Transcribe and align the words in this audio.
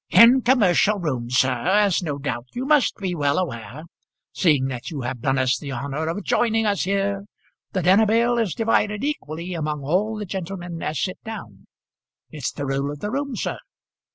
"In 0.09 0.41
commercial 0.41 0.97
rooms, 0.97 1.35
sir, 1.37 1.53
as 1.63 2.01
no 2.01 2.17
doubt 2.17 2.47
you 2.53 2.65
must 2.65 2.95
be 2.97 3.13
well 3.13 3.37
aware, 3.37 3.83
seeing 4.33 4.65
that 4.65 4.89
you 4.89 5.01
have 5.01 5.21
done 5.21 5.37
us 5.37 5.59
the 5.59 5.71
honour 5.71 6.07
of 6.07 6.23
joining 6.23 6.65
us 6.65 6.85
here, 6.85 7.25
the 7.73 7.83
dinner 7.83 8.07
bill 8.07 8.39
is 8.39 8.55
divided 8.55 9.03
equally 9.03 9.53
among 9.53 9.83
all 9.83 10.17
the 10.17 10.25
gentlemen 10.25 10.81
as 10.81 10.99
sit 10.99 11.23
down. 11.23 11.67
It's 12.31 12.51
the 12.51 12.65
rule 12.65 12.89
of 12.91 12.97
the 12.97 13.11
room, 13.11 13.35
sir. 13.35 13.59